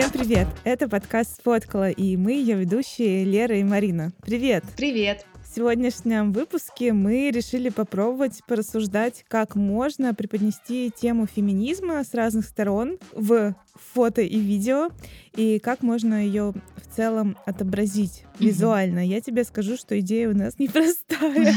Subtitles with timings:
[0.00, 0.48] Всем привет!
[0.64, 4.12] Это подкаст «Сфоткала», и мы ее ведущие Лера и Марина.
[4.22, 4.64] Привет!
[4.74, 5.26] Привет!
[5.44, 12.96] В сегодняшнем выпуске мы решили попробовать порассуждать, как можно преподнести тему феминизма с разных сторон
[13.12, 13.54] в
[13.92, 14.88] фото и видео,
[15.36, 19.06] и как можно ее в целом отобразить визуально.
[19.06, 21.52] Я тебе скажу, что идея у нас непростая.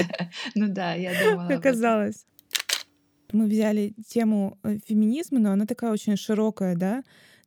[0.54, 1.48] Ну да, я думала.
[1.48, 2.24] Оказалось.
[3.32, 7.02] Мы взяли тему э, феминизма, но она такая очень широкая, да,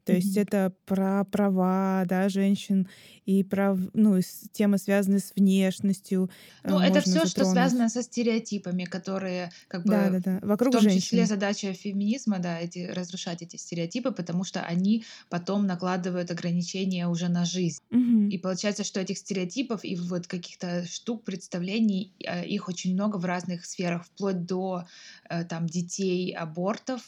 [0.05, 0.17] то mm-hmm.
[0.17, 2.87] есть это про права да, женщин
[3.25, 4.19] и про ну,
[4.51, 6.29] темы, связанные с внешностью.
[6.63, 10.39] Э, ну, это все, что связано со стереотипами, которые как бы да, да, да.
[10.43, 11.01] Вокруг в том женщин.
[11.01, 17.27] числе задача феминизма, да, эти, разрушать эти стереотипы, потому что они потом накладывают ограничения уже
[17.27, 17.81] на жизнь.
[17.89, 18.29] Mm-hmm.
[18.29, 23.25] И получается, что этих стереотипов и вот каких-то штук, представлений, э, их очень много в
[23.25, 24.85] разных сферах, вплоть до
[25.29, 27.01] э, там детей, абортов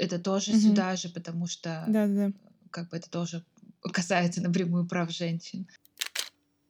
[0.00, 0.60] это тоже угу.
[0.60, 2.32] сюда же, потому что да, да.
[2.70, 3.44] как бы это тоже
[3.92, 5.68] касается напрямую прав женщин.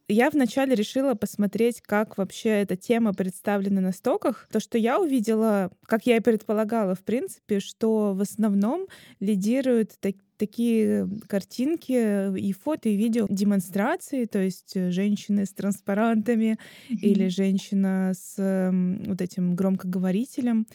[0.09, 4.49] Я вначале решила посмотреть, как вообще эта тема представлена на стоках.
[4.51, 8.87] То, что я увидела, как я и предполагала, в принципе, что в основном
[9.19, 16.57] лидируют так такие картинки и фото, и видео демонстрации, то есть э, женщины с транспарантами
[16.89, 16.95] mm-hmm.
[16.95, 18.73] или женщина с
[19.07, 20.67] вот этим громкоговорителем.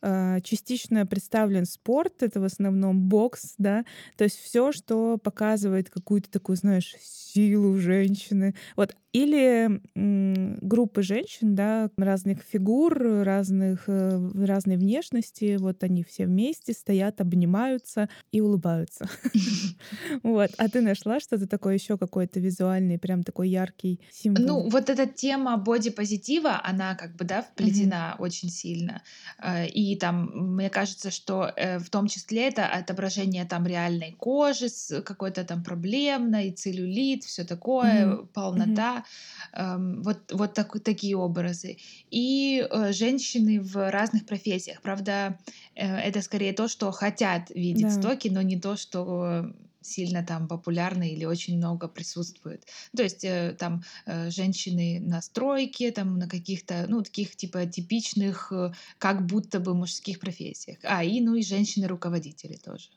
[0.00, 3.84] А, частично представлен спорт, это в основном бокс, да,
[4.16, 8.56] то есть все, что показывает какую-то такую, знаешь, силу женщины.
[8.74, 8.96] Вот.
[9.12, 14.30] Или м, группы женщин, да, разных фигур, разных, э,
[14.62, 19.08] разной внешности, вот они все вместе стоят, обнимаются и улыбаются.
[20.22, 20.50] Вот.
[20.58, 24.44] А ты нашла что-то такое еще какой-то визуальный, прям такой яркий символ?
[24.44, 29.02] Ну, вот эта тема бодипозитива, она как бы, да, вплетена очень сильно.
[29.42, 34.68] Э, и там, мне кажется, что э, в том числе это отображение там реальной кожи
[34.68, 39.04] с какой-то там проблемной, целлюлит, все такое, полнота.
[39.52, 41.78] Эм, вот, вот так, такие образы.
[42.10, 44.51] И э, женщины в разных профессиях.
[44.82, 45.38] Правда,
[45.74, 47.90] это скорее то, что хотят видеть да.
[47.90, 49.52] стоки, но не то, что
[49.82, 52.66] сильно там популярны или очень много присутствует.
[52.96, 58.52] То есть э, там э, женщины на стройке, там на каких-то, ну, таких типа типичных,
[58.52, 60.78] э, как будто бы мужских профессиях.
[60.84, 62.90] А, и, ну, и женщины-руководители тоже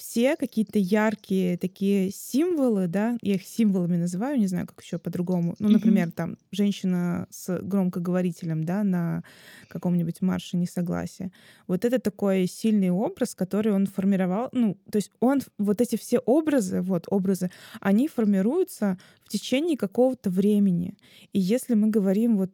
[0.00, 5.54] все какие-то яркие такие символы, да, я их символами называю, не знаю, как еще по-другому.
[5.58, 6.12] Ну, например, mm-hmm.
[6.12, 9.22] там женщина с громкоговорителем, да, на
[9.68, 11.30] каком-нибудь марше несогласия.
[11.66, 14.48] Вот это такой сильный образ, который он формировал.
[14.52, 17.50] Ну, то есть он, вот эти все образы, вот образы,
[17.80, 20.96] они формируются в течение какого-то времени.
[21.34, 22.50] И если мы говорим вот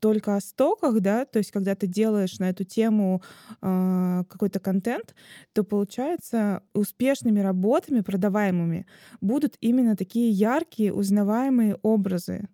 [0.00, 3.22] только о стоках, да, то есть когда ты делаешь на эту тему
[3.62, 5.14] э, какой-то контент,
[5.52, 8.86] то получается успешными работами, продаваемыми,
[9.20, 12.48] будут именно такие яркие, узнаваемые образы.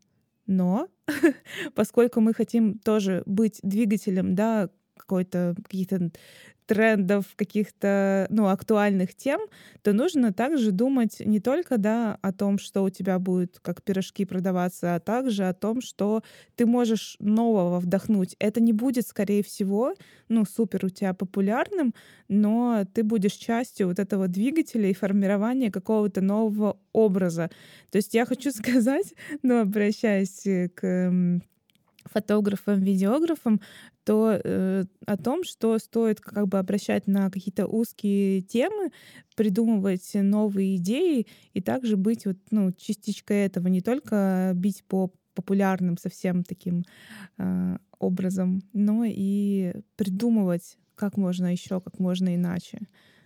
[0.46, 0.88] Но
[1.74, 6.10] поскольку мы хотим тоже быть двигателем, да, какой-то каких-то
[6.66, 9.40] трендов, каких-то ну, актуальных тем,
[9.82, 14.24] то нужно также думать не только да, о том, что у тебя будет как пирожки
[14.24, 16.22] продаваться, а также о том, что
[16.56, 18.36] ты можешь нового вдохнуть.
[18.38, 19.94] Это не будет, скорее всего,
[20.28, 21.94] ну, супер у тебя популярным,
[22.28, 27.50] но ты будешь частью вот этого двигателя и формирования какого-то нового образа.
[27.90, 31.40] То есть я хочу сказать, ну, обращаясь к
[32.04, 33.60] фотографам, видеографам,
[34.04, 38.90] то э, о том, что стоит как бы обращать на какие-то узкие темы,
[39.36, 45.96] придумывать новые идеи и также быть вот, ну, частичкой этого, не только бить по популярным
[45.96, 46.84] совсем таким
[47.38, 52.80] э, образом, но и придумывать, как можно еще, как можно иначе.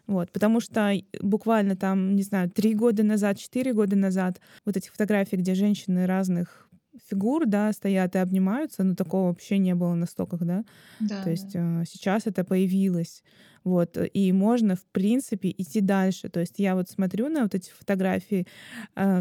[0.07, 4.89] Вот, потому что буквально там, не знаю, три года назад, четыре года назад вот эти
[4.89, 6.66] фотографии, где женщины разных
[7.09, 10.65] фигур, да, стоят и обнимаются, но такого вообще не было на стоках, да.
[11.01, 11.84] да То есть да.
[11.84, 13.22] сейчас это появилось.
[13.65, 16.28] Вот, и можно, в принципе, идти дальше.
[16.28, 18.47] То есть я вот смотрю на вот эти фотографии,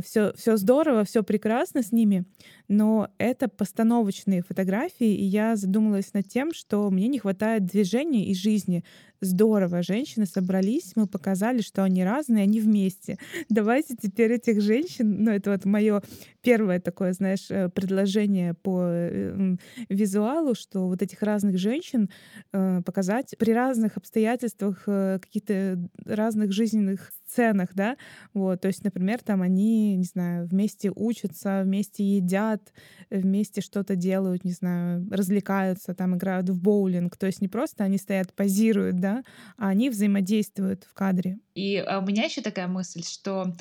[0.04, 2.26] все, все здорово, все прекрасно с ними,
[2.68, 8.36] но это постановочные фотографии, и я задумалась над тем, что мне не хватает движения и
[8.36, 8.84] жизни
[9.26, 13.18] здорово, женщины собрались, мы показали, что они разные, они вместе.
[13.50, 16.02] Давайте теперь этих женщин, ну это вот мое
[16.42, 19.56] первое такое, знаешь, э, предложение по э,
[19.90, 22.10] визуалу, что вот этих разных женщин
[22.54, 27.98] э, показать при разных обстоятельствах, каких-то разных жизненных сценах, да,
[28.34, 32.74] вот, то есть, например, там они, не знаю, вместе учатся, вместе едят,
[33.10, 37.98] вместе что-то делают, не знаю, развлекаются, там играют в боулинг, то есть не просто они
[37.98, 39.24] стоят, позируют, да,
[39.58, 41.40] а они взаимодействуют в кадре.
[41.56, 43.56] И а, у меня еще такая мысль, что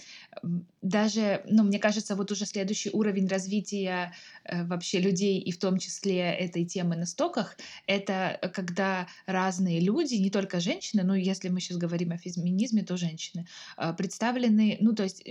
[0.84, 4.12] даже, ну, мне кажется, вот уже следующий уровень развития
[4.44, 10.14] э, вообще людей, и в том числе этой темы на стоках, это когда разные люди,
[10.14, 13.46] не только женщины, но если мы сейчас говорим о феминизме, то женщины,
[13.76, 15.22] э, представлены, ну, то есть,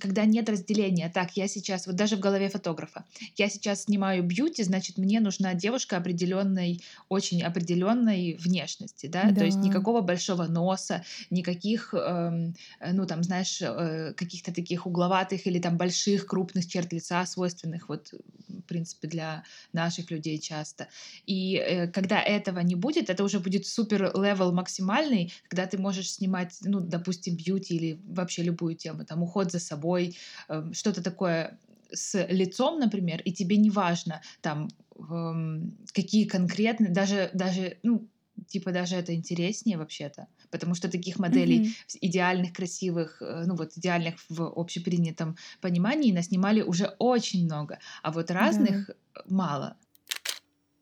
[0.00, 3.04] когда нет разделения, так, я сейчас, вот даже в голове фотографа,
[3.36, 9.40] я сейчас снимаю бьюти, значит, мне нужна девушка определенной, очень определенной внешности, да, да.
[9.40, 14.86] то есть никакого большого носа, никаких э, Эм, э, ну, там, знаешь, э, каких-то таких
[15.02, 18.12] угловатых или там больших, крупных черт лица, свойственных вот,
[18.48, 20.88] в принципе, для наших людей часто.
[21.26, 26.12] И э, когда этого не будет, это уже будет супер level максимальный, когда ты можешь
[26.12, 30.16] снимать, ну, допустим, beauty или вообще любую тему, там, уход за собой,
[30.48, 31.58] эм, что-то такое
[31.92, 34.68] с лицом, например, и тебе не важно, там,
[34.98, 38.08] эм, какие конкретные, даже, даже, ну,
[38.52, 41.98] типа даже это интереснее вообще-то потому что таких моделей mm-hmm.
[42.02, 48.30] идеальных, красивых, э, ну вот идеальных в общепринятом понимании наснимали уже очень много, а вот
[48.30, 48.94] разных yeah.
[49.26, 49.76] мало.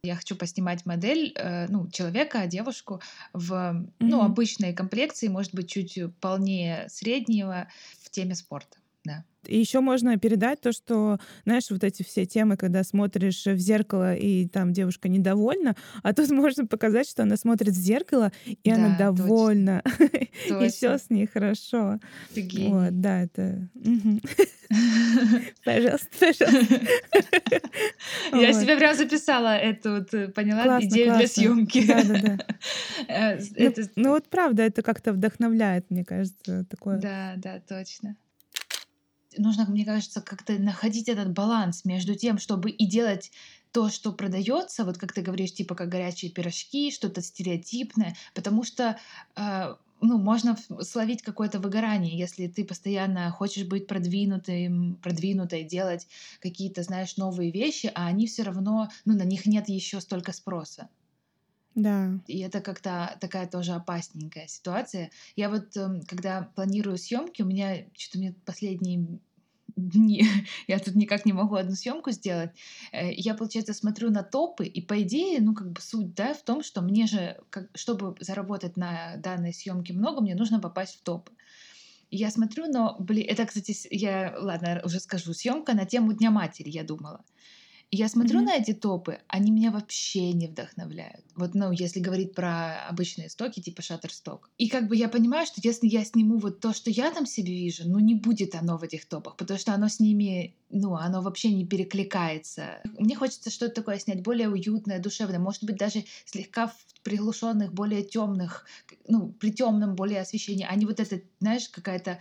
[0.03, 3.01] Я хочу поснимать модель, э, ну, человека, девушку
[3.33, 3.93] в, mm-hmm.
[4.01, 7.69] ну, обычной комплекции, может быть, чуть полнее среднего
[8.03, 9.25] в теме спорта, да.
[9.47, 14.15] И еще можно передать то, что, знаешь, вот эти все темы, когда смотришь в зеркало,
[14.15, 18.75] и там девушка недовольна, а тут можно показать, что она смотрит в зеркало, и да,
[18.75, 19.83] она довольна.
[20.61, 22.01] И все с ней хорошо.
[22.35, 23.69] Вот, да, это...
[25.65, 26.81] Пожалуйста, пожалуйста.
[28.33, 31.87] Я себе прям записала эту, поняла, идею для съемки.
[31.87, 32.39] Да, да, да.
[33.09, 36.99] Э, ну, ну вот правда, это как-то вдохновляет, мне кажется, такое.
[36.99, 38.17] Да, да, точно
[39.37, 43.31] нужно, мне кажется, как-то находить этот баланс между тем, чтобы и делать
[43.73, 48.99] то, что продается, вот как ты говоришь, типа как горячие пирожки, что-то стереотипное, потому что
[49.37, 56.07] э, ну, можно словить какое-то выгорание, если ты постоянно хочешь быть продвинутым, продвинутой, делать
[56.41, 60.89] какие-то, знаешь, новые вещи, а они все равно, ну, на них нет еще столько спроса.
[61.75, 62.19] Да.
[62.27, 65.11] И это как-то такая тоже опасненькая ситуация.
[65.37, 69.21] Я вот, эм, когда планирую съемки, у меня что-то мне последние
[69.77, 70.25] дни,
[70.67, 72.51] я тут никак не могу одну съемку сделать.
[72.93, 76.43] Э, я, получается, смотрю на топы, и по идее, ну, как бы суть, да, в
[76.43, 81.03] том, что мне же, как, чтобы заработать на данной съемке много, мне нужно попасть в
[81.03, 81.33] топы.
[82.11, 86.69] я смотрю, но, блин, это, кстати, я, ладно, уже скажу, съемка на тему Дня матери,
[86.71, 87.25] я думала
[87.91, 88.45] я смотрю mm-hmm.
[88.45, 91.25] на эти топы, они меня вообще не вдохновляют.
[91.35, 94.43] Вот, ну, если говорить про обычные стоки, типа Shutterstock.
[94.59, 97.53] И как бы я понимаю, что если я сниму вот то, что я там себе
[97.53, 101.21] вижу, ну, не будет оно в этих топах, потому что оно с ними, ну, оно
[101.21, 102.81] вообще не перекликается.
[102.99, 108.05] Мне хочется что-то такое снять более уютное, душевное, может быть, даже слегка в приглушенных, более
[108.05, 108.67] темных,
[109.09, 112.21] ну, при темном более освещении, а не вот это, знаешь, какая-то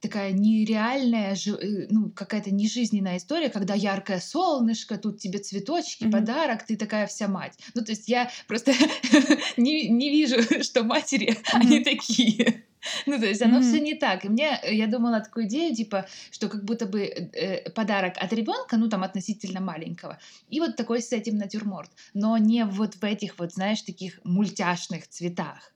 [0.00, 6.10] такая нереальная, э, ну, какая-то нежизненная история, когда яркое солнышко, тут тебе цветочки, mm-hmm.
[6.10, 7.58] подарок, ты такая вся мать.
[7.74, 8.72] Ну, то есть я просто
[9.56, 11.44] не, не вижу, что матери, mm-hmm.
[11.52, 12.64] они такие.
[13.06, 13.62] Ну, то есть оно mm-hmm.
[13.62, 14.24] все не так.
[14.24, 18.76] И мне, я думала такую идею, типа, что как будто бы э, подарок от ребенка,
[18.76, 20.18] ну, там, относительно маленького,
[20.48, 21.90] и вот такой с этим натюрморт.
[22.14, 25.72] Но не вот в этих вот, знаешь, таких мультяшных цветах.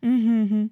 [0.00, 0.70] Mm-hmm.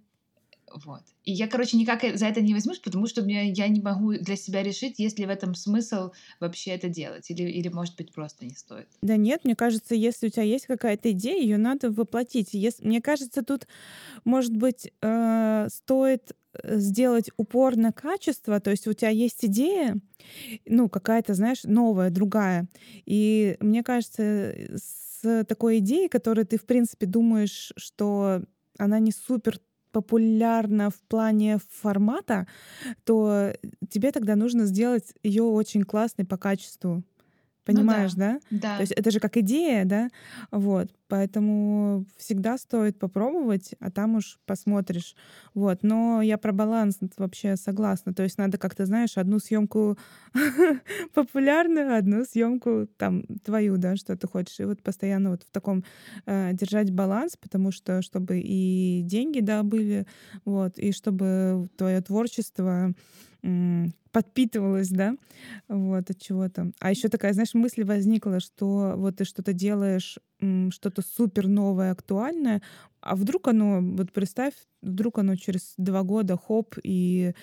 [0.73, 1.03] Вот.
[1.25, 4.37] И я, короче, никак за это не возьмусь, потому что мне, я не могу для
[4.37, 8.45] себя решить, есть ли в этом смысл вообще это делать, или, или, может быть, просто
[8.45, 8.89] не стоит.
[9.01, 12.51] Да нет, мне кажется, если у тебя есть какая-то идея, ее надо воплотить.
[12.53, 13.67] Если, мне кажется, тут,
[14.25, 19.97] может быть, э, стоит э, сделать упор на качество, то есть у тебя есть идея,
[20.67, 22.67] ну, какая-то, знаешь, новая, другая.
[23.07, 28.43] И мне кажется, с такой идеей, которую ты, в принципе, думаешь, что
[28.79, 29.61] она не супер
[29.93, 32.47] популярна в плане формата,
[33.05, 33.53] то
[33.89, 37.03] тебе тогда нужно сделать ее очень классной по качеству.
[37.67, 38.33] Понимаешь, ну, да.
[38.33, 38.59] да?
[38.59, 38.77] Да.
[38.77, 40.09] То есть это же как идея, да?
[40.53, 40.89] Вот.
[41.09, 45.17] Поэтому всегда стоит попробовать, а там уж посмотришь.
[45.53, 45.83] Вот.
[45.83, 48.15] Но я про баланс вообще согласна.
[48.15, 49.99] То есть надо как-то, знаешь, одну съемку
[51.15, 54.61] популярную, одну съемку там твою, да, что ты хочешь.
[54.61, 55.85] И вот постоянно вот в таком
[56.25, 60.07] э, держать баланс, потому что чтобы и деньги, да, были,
[60.45, 62.95] вот, и чтобы твое творчество
[64.13, 65.15] подпитывалась, да,
[65.69, 66.73] вот от чего-то.
[66.81, 70.19] А еще такая, знаешь, мысль возникла, что вот ты что-то делаешь,
[70.71, 72.63] что-то супер новое, актуальное,
[73.01, 77.35] а вдруг оно, вот представь, вдруг оно через два года хоп, и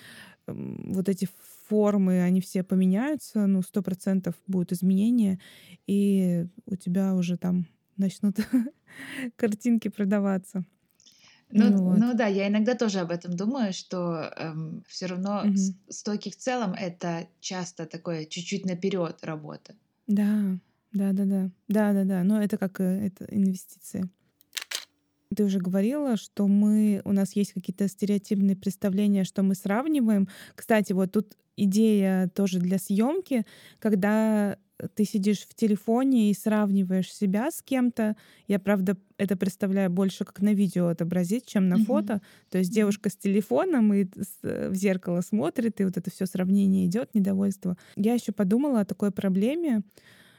[0.46, 1.28] вот эти
[1.68, 5.40] формы, они все поменяются, ну, сто процентов будут изменения,
[5.86, 8.36] и у тебя уже там начнут
[9.36, 10.64] картинки продаваться.
[11.56, 11.98] Ну, ну, вот.
[11.98, 15.54] ну да, я иногда тоже об этом думаю, что эм, все равно угу.
[15.88, 19.76] стойки в целом это часто такое чуть-чуть наперед работа.
[20.08, 20.58] Да,
[20.92, 22.24] да, да, да, да, да, да.
[22.24, 24.10] Но это как э, это инвестиции.
[25.36, 30.28] Ты уже говорила, что мы у нас есть какие-то стереотипные представления, что мы сравниваем.
[30.56, 33.46] Кстати, вот тут идея тоже для съемки,
[33.78, 34.58] когда
[34.94, 38.16] ты сидишь в телефоне и сравниваешь себя с кем-то.
[38.48, 41.84] Я, правда, это представляю больше как на видео отобразить, чем на mm-hmm.
[41.84, 42.22] фото.
[42.50, 44.06] То есть девушка с телефоном и
[44.42, 47.76] э, в зеркало смотрит, и вот это все сравнение идет, недовольство.
[47.96, 49.82] Я еще подумала о такой проблеме,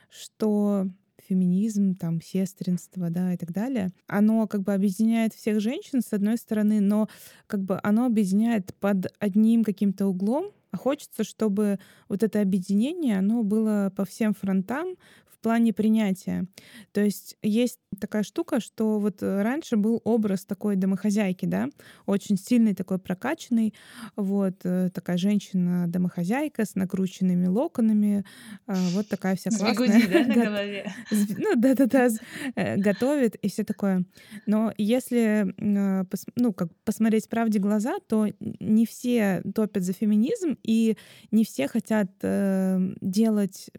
[0.09, 0.87] что
[1.27, 6.37] феминизм, там, сестринство, да, и так далее, оно как бы объединяет всех женщин, с одной
[6.37, 7.09] стороны, но
[7.47, 11.79] как бы оно объединяет под одним каким-то углом, а хочется, чтобы
[12.09, 14.95] вот это объединение, оно было по всем фронтам,
[15.45, 16.47] плане принятия.
[16.91, 21.69] То есть есть такая штука, что вот э, раньше был образ такой домохозяйки, да,
[22.07, 23.75] очень сильный такой прокачанный,
[24.15, 28.25] вот э, такая женщина-домохозяйка с накрученными локонами,
[28.65, 29.99] а, вот такая вся классная.
[29.99, 30.93] Бигуди, да, на голове?
[31.11, 32.09] Ну да-да-да,
[32.55, 34.03] э, готовит и все такое.
[34.47, 40.97] Но если ну, как посмотреть правде глаза, то не все топят за феминизм, и
[41.29, 43.69] не все хотят делать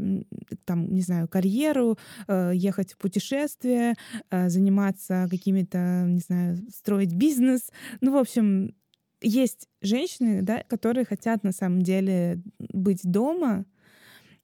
[0.64, 1.98] там, не знаю, карьеру карьеру,
[2.28, 3.94] э, ехать в путешествие,
[4.30, 7.70] э, заниматься какими-то, не знаю, строить бизнес.
[8.00, 8.75] Ну, в общем,
[9.20, 13.64] есть женщины, да, которые хотят на самом деле быть дома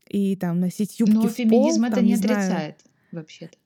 [0.09, 2.77] и там носить юбки Но в феминизм пол, это там, не, не отрицает
[3.13, 3.57] вообще-то.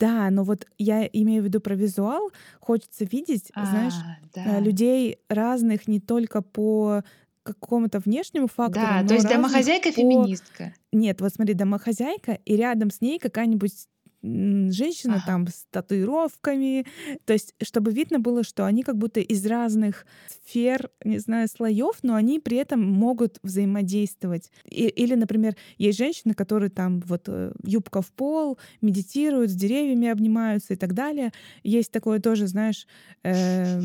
[0.00, 2.30] Да, но вот я имею в виду про визуал.
[2.60, 3.94] Хочется видеть, а, знаешь,
[4.34, 4.58] да.
[4.58, 7.02] людей разных не только по
[7.44, 8.86] какому-то внешнему фактору.
[8.86, 10.74] Да, то есть домохозяйка-феминистка.
[10.90, 10.96] По...
[10.96, 13.86] Нет, вот смотри, домохозяйка, и рядом с ней какая-нибудь
[14.24, 15.24] женщина ага.
[15.26, 16.86] там с татуировками.
[17.26, 20.06] То есть, чтобы видно было, что они как будто из разных
[20.46, 24.50] сфер, не знаю, слоев, но они при этом могут взаимодействовать.
[24.64, 30.08] И, или, например, есть женщины, которые там вот э, юбка в пол, медитируют, с деревьями
[30.08, 31.32] обнимаются и так далее.
[31.62, 32.86] Есть такое тоже, знаешь,
[33.22, 33.80] э,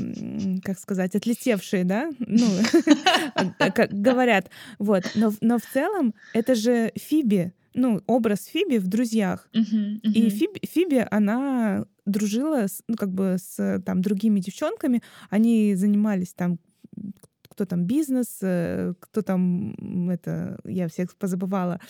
[0.63, 2.47] как сказать, отлетевшие, да, ну,
[3.57, 4.49] как говорят.
[4.77, 5.03] Вот.
[5.15, 9.49] Но в целом это же Фиби, ну, образ Фиби в друзьях.
[9.53, 10.11] Uh-huh, uh-huh.
[10.11, 15.01] И Фиби, Фиби, она дружила с, ну, как бы с там другими девчонками.
[15.29, 16.59] Они занимались там
[17.59, 21.81] кто там бизнес, э, кто там это, я всех позабывала,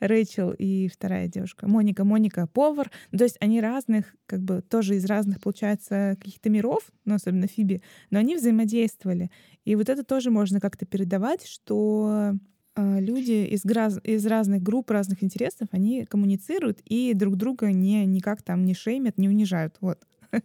[0.00, 2.90] Рэйчел и вторая девушка, Моника, Моника повар.
[3.10, 7.46] Ну, то есть они разных, как бы тоже из разных, получается, каких-то миров, ну, особенно
[7.46, 9.30] Фиби, но они взаимодействовали.
[9.64, 12.34] И вот это тоже можно как-то передавать, что
[12.76, 13.98] люди из, граз...
[14.02, 19.18] из разных групп, разных интересов, они коммуницируют и друг друга не, никак там не шеймят,
[19.18, 19.76] не унижают.
[19.80, 19.98] Вот.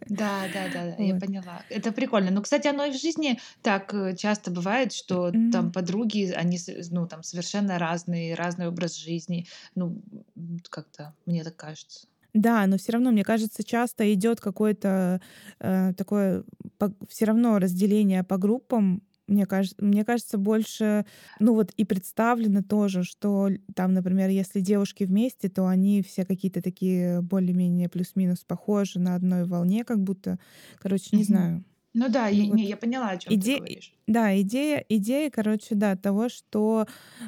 [0.08, 1.62] Да, да, да, да, я поняла.
[1.68, 2.30] Это прикольно.
[2.30, 5.50] Ну, кстати, оно и в жизни так э, часто бывает, что mm-hmm.
[5.50, 6.58] там подруги, они,
[6.90, 9.46] ну, там совершенно разные, разный образ жизни.
[9.74, 10.00] Ну,
[10.68, 12.06] как-то, мне так кажется.
[12.32, 15.20] Да, но все равно, мне кажется, часто идет какое-то
[15.58, 16.44] э, такое
[17.08, 21.06] все равно разделение по группам, мне кажется, мне кажется, больше,
[21.38, 26.60] ну вот и представлено тоже, что там, например, если девушки вместе, то они все какие-то
[26.60, 30.38] такие более-менее плюс-минус похожи на одной волне, как будто,
[30.78, 31.64] короче, не знаю.
[31.92, 32.54] Ну да, ну, я, вот.
[32.54, 33.54] не, я поняла, о чем Иде...
[33.54, 33.92] ты говоришь.
[34.10, 36.84] Да, идея, идея, короче, да, того, что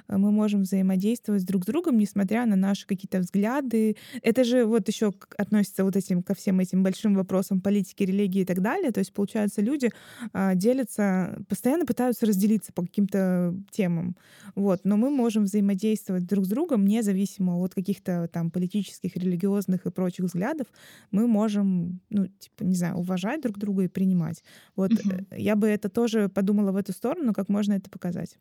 [0.09, 3.95] э, мы можем взаимодействовать друг с другом, несмотря на наши какие-то взгляды.
[4.21, 8.45] Это же вот еще относится вот этим ко всем этим большим вопросам политики, религии и
[8.45, 8.91] так далее.
[8.91, 9.91] То есть, получается, люди
[10.33, 14.17] а, делятся, постоянно пытаются разделиться по каким-то темам.
[14.57, 14.81] Вот.
[14.83, 20.25] Но мы можем взаимодействовать друг с другом, независимо от каких-то там политических, религиозных и прочих
[20.25, 20.67] взглядов.
[21.13, 24.43] Мы можем, ну, типа, не знаю, уважать друг друга и принимать.
[24.75, 25.27] Вот угу.
[25.31, 28.37] я бы это тоже подумала в эту сторону, как можно это показать.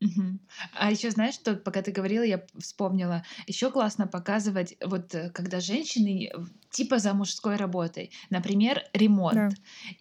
[0.00, 0.38] Угу.
[0.74, 5.58] А еще знаешь, что пока ты говорила, я вспомнила, еще классно показывать, вот э, когда
[5.58, 6.30] женщины
[6.70, 9.34] типа за мужской работой, например, ремонт.
[9.34, 9.48] Да.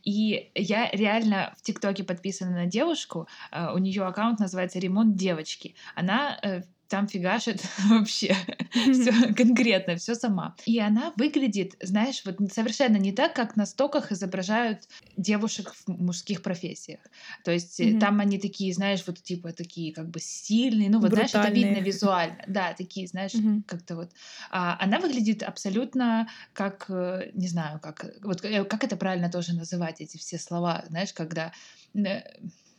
[0.03, 5.75] И я реально в ТикТоке подписана на девушку, uh, у нее аккаунт называется ремонт девочки.
[5.95, 8.35] Она uh, там фигашит вообще
[8.71, 10.55] все конкретно, все сама.
[10.65, 16.41] И она выглядит, знаешь, вот совершенно не так, как на стоках изображают девушек в мужских
[16.41, 16.99] профессиях.
[17.43, 17.99] То есть mm-hmm.
[17.99, 21.29] там они такие, знаешь, вот типа такие как бы сильные, ну вот Брутальные.
[21.29, 23.63] знаешь, это видно визуально, да, такие, знаешь, mm-hmm.
[23.65, 24.11] как-то вот.
[24.49, 29.53] А она выглядит абсолютно как, э, не знаю, как вот э, как это правильно тоже
[29.53, 31.51] называть эти все слова, знаешь, когда,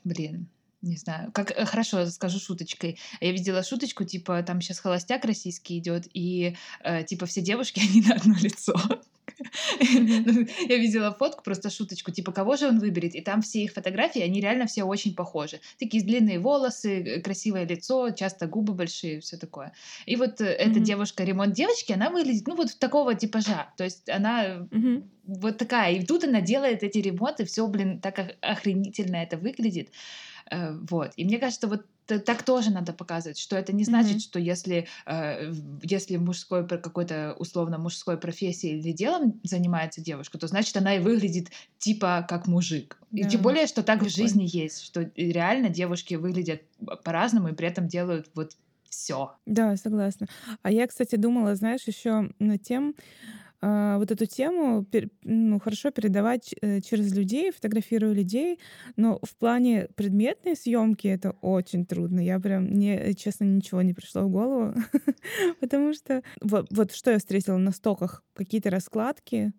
[0.05, 0.49] блин,
[0.83, 2.99] не знаю, как э, хорошо скажу шуточкой.
[3.21, 8.03] Я видела шуточку, типа там сейчас холостяк российский идет, и э, типа все девушки они
[8.03, 8.75] на одно лицо.
[9.81, 13.15] Ну, я видела фотку, просто шуточку, типа, кого же он выберет?
[13.15, 15.61] И там все их фотографии, они реально все очень похожи.
[15.79, 19.73] Такие длинные волосы, э, красивое лицо, часто губы большие, все такое.
[20.07, 23.69] И вот эта девушка, ремонт девочки, она выглядит, ну, вот такого типажа.
[23.77, 24.67] То есть она
[25.25, 25.93] вот такая.
[25.95, 29.91] И тут она делает эти ремонты, все, блин, так охренительно это выглядит.
[30.50, 31.12] Э, вот.
[31.17, 34.21] И мне кажется, вот так тоже надо показывать, что это не значит, mm-hmm.
[34.21, 35.52] что если, э,
[35.83, 41.49] если мужской какой-то условно мужской профессией или делом занимается девушка, то значит она и выглядит
[41.78, 42.99] типа как мужик.
[43.11, 43.21] Да.
[43.21, 44.11] И тем более, что так Прикольно.
[44.11, 46.62] в жизни есть, что реально девушки выглядят
[47.05, 48.57] по-разному и при этом делают вот
[48.88, 49.35] все.
[49.45, 50.28] Да, согласна.
[50.62, 52.95] А я, кстати, думала, знаешь, еще над тем,
[53.61, 54.87] вот эту тему
[55.23, 58.61] ну, хорошо передавать э, через людей, фотографируя людей,
[58.97, 62.21] но в плане предметной съемки это очень трудно.
[62.21, 64.75] Я прям, мне, честно, ничего не пришло в голову,
[65.61, 69.53] потому что вот, вот что я встретила на стоках, какие-то раскладки,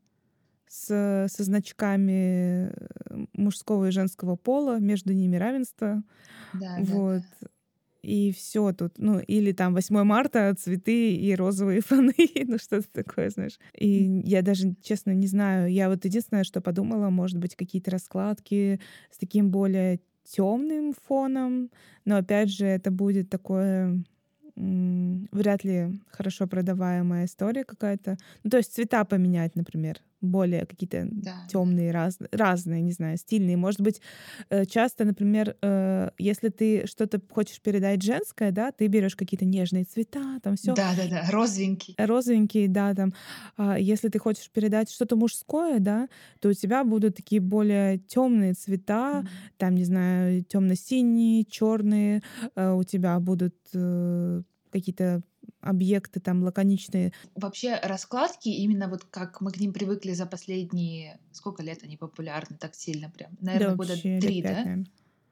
[0.70, 6.04] с, со значками э, мужского и женского пола, между ними равенство.
[6.54, 7.22] Да, вот.
[7.22, 7.48] Да, да
[8.02, 8.98] и все тут.
[8.98, 12.14] Ну, или там 8 марта, цветы и розовые фоны,
[12.46, 13.60] ну что-то такое, знаешь.
[13.78, 15.72] И я даже, честно, не знаю.
[15.72, 18.80] Я вот единственное, что подумала, может быть, какие-то раскладки
[19.12, 21.72] с таким более темным фоном,
[22.06, 24.04] но опять же, это будет такое
[24.56, 28.18] вряд ли хорошо продаваемая история какая-то.
[28.44, 31.36] Ну, то есть цвета поменять, например более какие-то да.
[31.50, 33.58] темные, раз, разные, не знаю, стильные.
[33.58, 34.02] Может быть,
[34.50, 39.86] э, часто, например, э, если ты что-то хочешь передать женское, да, ты берешь какие-то нежные
[39.86, 40.74] цвета, там все.
[40.74, 41.96] Да, да, да, розовенький.
[41.98, 43.14] Розовенький, да, там.
[43.58, 46.10] А если ты хочешь передать что-то мужское, да,
[46.40, 49.28] то у тебя будут такие более темные цвета, mm-hmm.
[49.58, 52.22] там, не знаю, темно-синие, черные,
[52.56, 53.56] э, у тебя будут
[54.72, 55.22] какие-то
[55.62, 57.14] объекты там лаконичные.
[57.36, 61.20] Вообще раскладки, именно вот как мы к ним привыкли за последние...
[61.32, 63.38] Сколько лет они популярны так сильно прям?
[63.40, 64.50] Наверное, да, года три, да?
[64.50, 64.86] Наверное.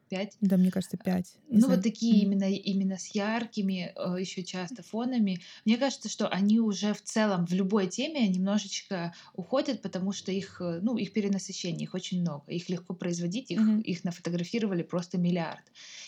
[0.10, 0.38] Пять?
[0.42, 1.36] Да, мне кажется, пять.
[1.50, 1.76] Ну, знаю.
[1.76, 2.26] вот такие mm-hmm.
[2.26, 5.40] именно, именно с яркими, э, еще часто фонами.
[5.66, 10.62] Мне кажется, что они уже в целом в любой теме немножечко уходят, потому что их,
[10.62, 12.52] э, ну, их перенасыщение, их очень много.
[12.52, 13.82] Их легко производить, их, mm-hmm.
[13.82, 15.64] их нафотографировали просто миллиард.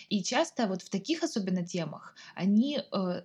[0.10, 3.22] И часто вот в таких особенно темах они э,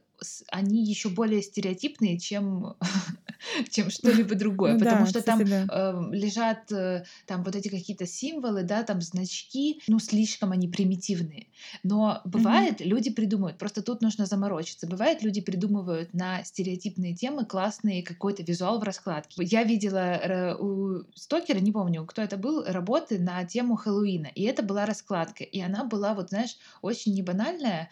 [0.48, 2.76] они еще более стереотипные, чем,
[3.70, 8.06] чем что-либо другое, ну, потому да, что там э, лежат э, там вот эти какие-то
[8.06, 11.48] символы, да, там значки, ну слишком они примитивные.
[11.82, 12.86] Но бывает, mm-hmm.
[12.86, 14.86] люди придумывают, просто тут нужно заморочиться.
[14.86, 19.42] Бывает, люди придумывают на стереотипные темы классные какой-то визуал в раскладке.
[19.44, 24.42] Я видела э, у Стокера, не помню, кто это был, работы на тему Хэллоуина, и
[24.42, 27.90] это была раскладка, и она была вот знаешь очень небанальная.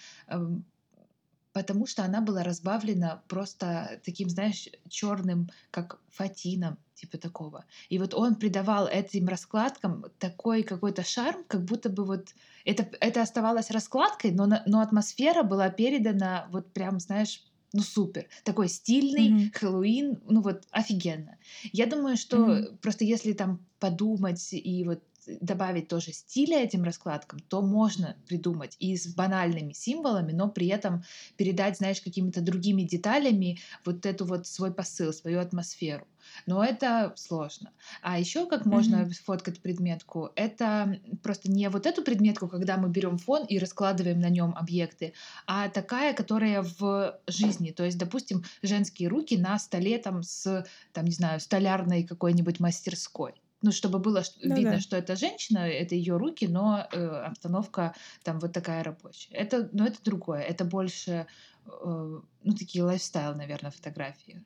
[1.53, 7.65] Потому что она была разбавлена просто таким, знаешь, черным, как фатином, типа такого.
[7.89, 12.35] И вот он придавал этим раскладкам такой какой-то шарм, как будто бы вот
[12.65, 18.69] это, это оставалось раскладкой, но, но атмосфера была передана вот прям, знаешь, ну супер, такой
[18.69, 19.59] стильный mm-hmm.
[19.59, 21.39] Хэллоуин, ну вот офигенно.
[21.73, 22.77] Я думаю, что mm-hmm.
[22.79, 25.03] просто если там подумать и вот
[25.41, 31.05] добавить тоже стиля этим раскладкам, то можно придумать и с банальными символами, но при этом
[31.37, 36.07] передать, знаешь, какими-то другими деталями вот эту вот свой посыл, свою атмосферу.
[36.47, 37.73] Но это сложно.
[38.01, 39.13] А еще как можно mm-hmm.
[39.13, 44.29] сфоткать предметку, это просто не вот эту предметку, когда мы берем фон и раскладываем на
[44.29, 45.15] нем объекты,
[45.47, 47.71] а такая, которая в жизни.
[47.71, 53.42] То есть, допустим, женские руки на столе там с, там, не знаю, столярной какой-нибудь мастерской
[53.63, 54.81] ну, чтобы было ну, видно, да.
[54.81, 59.33] что это женщина, это ее руки, но э, обстановка там вот такая рабочая.
[59.35, 61.27] Это, но это другое, это больше,
[61.67, 64.43] э, ну, такие лайфстайл, наверное, фотографии.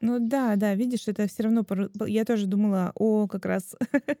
[0.00, 1.64] Ну да, да, видишь, это все равно...
[2.06, 3.74] Я тоже думала о как раз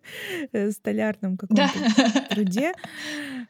[0.70, 2.20] столярном каком-то да.
[2.30, 2.72] труде.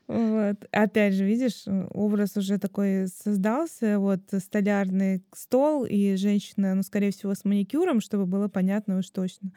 [0.09, 0.57] Вот.
[0.71, 7.35] Опять же, видишь, образ уже такой создался, вот столярный стол и женщина, ну, скорее всего,
[7.35, 9.51] с маникюром, чтобы было понятно уж точно.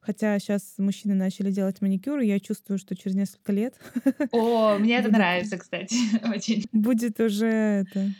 [0.00, 3.74] Хотя сейчас мужчины начали делать маникюр, и я чувствую, что через несколько лет...
[4.32, 5.94] О, мне это нравится, кстати,
[6.26, 6.64] очень.
[6.72, 8.10] Будет уже это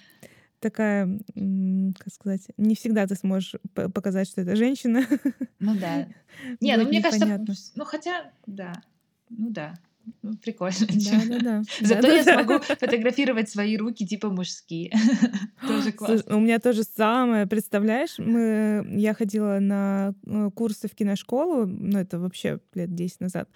[0.60, 5.06] такая, как сказать, не всегда ты сможешь показать, что это женщина.
[5.58, 6.06] Ну да.
[6.60, 7.42] Не, ну мне кажется,
[7.74, 8.74] ну хотя, да,
[9.30, 9.74] ну да.
[10.22, 10.76] Ну, прикольно.
[10.88, 11.62] Да, да, да.
[11.80, 14.92] Зато я смогу фотографировать свои руки типа мужские.
[15.66, 16.36] тоже классно.
[16.36, 17.46] у меня тоже самое.
[17.46, 23.48] Представляешь, мы, я ходила на э, курсы в киношколу, ну это вообще лет 10 назад,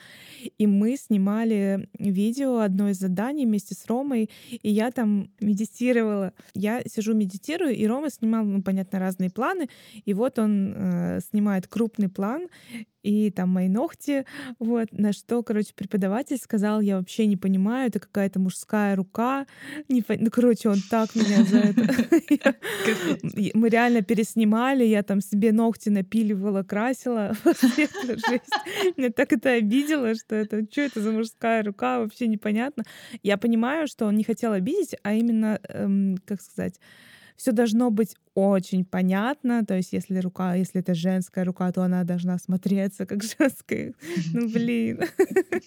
[0.58, 6.32] и мы снимали видео, одно из заданий вместе с Ромой, и я там медитировала.
[6.54, 9.68] Я сижу, медитирую, и Рома снимал, ну, понятно, разные планы,
[10.04, 12.48] и вот он э, снимает крупный план,
[13.04, 14.24] и там мои ногти,
[14.58, 19.46] вот, на что, короче, преподаватель сказал, я вообще не понимаю, это какая-то мужская рука,
[19.88, 20.14] не по...
[20.18, 22.54] ну, короче, он так меня за это...
[23.54, 27.36] Мы реально переснимали, я там себе ногти напиливала, красила,
[28.96, 32.84] Меня так это обидело, что это, что это за мужская рука, вообще непонятно.
[33.22, 36.80] Я понимаю, что он не хотел обидеть, а именно, эм, как сказать,
[37.36, 39.64] все должно быть очень понятно.
[39.64, 43.94] То есть, если рука, если это женская рука, то она должна смотреться как женская.
[44.32, 45.00] Ну, блин.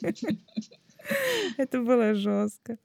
[1.57, 2.77] Это было жестко.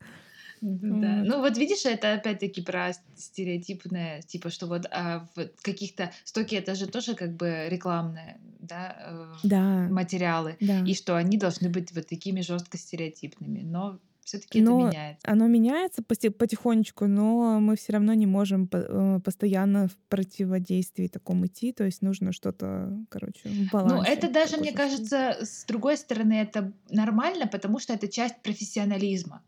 [0.63, 1.25] Да.
[1.25, 6.77] Ну вот видишь, это опять-таки про стереотипное, типа что вот а, в каких-то стоки это
[6.77, 9.89] же тоже как бы рекламные, да, э, да.
[9.91, 10.85] материалы, да.
[10.87, 13.99] и что они должны быть вот такими жестко стереотипными, но
[14.33, 15.31] все-таки это меняется.
[15.31, 21.73] Оно меняется потихонечку, но мы все равно не можем э, постоянно в противодействии такому идти.
[21.73, 23.97] То есть нужно что-то, короче, в балансе.
[23.97, 29.43] Ну, это даже, мне кажется, с другой стороны, это нормально, потому что это часть профессионализма.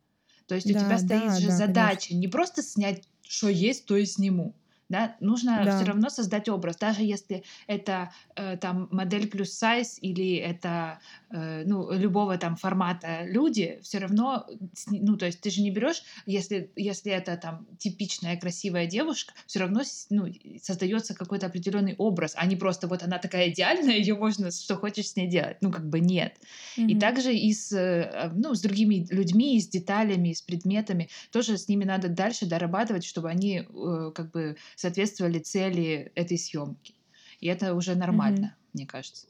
[0.47, 2.18] То есть да, у тебя стоит да, же да, задача конечно.
[2.18, 4.55] не просто снять, что есть, то и сниму
[4.88, 5.77] да, нужно да.
[5.77, 11.64] все равно создать образ, даже если это э, там модель плюс сайз или это э,
[11.64, 14.47] ну любого там формата люди, все равно,
[14.87, 19.61] ну то есть ты же не берешь, если если это там типичная красивая девушка, все
[19.61, 20.27] равно ну
[20.62, 25.09] создается какой-то определенный образ, а не просто вот она такая идеальная, ее можно что хочешь
[25.09, 26.37] с ней делать, ну как бы нет.
[26.77, 26.88] Mm-hmm.
[26.88, 31.68] И также и с э, ну с другими людьми, с деталями, с предметами тоже с
[31.68, 36.95] ними надо дальше дорабатывать, чтобы они э, как бы соответствовали цели этой съемки.
[37.41, 38.71] И это уже нормально, mm-hmm.
[38.75, 39.27] мне кажется.